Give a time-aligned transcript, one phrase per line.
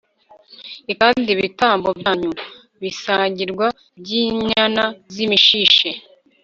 [0.89, 2.31] l kandi ibitambo byanyu
[2.81, 3.67] bisangirwa
[3.99, 5.89] by inyana z imishishe